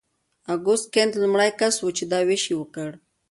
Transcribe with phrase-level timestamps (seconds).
[0.53, 2.89] اګوست کنت لومړی کس و چې دا ویش یې وکړ.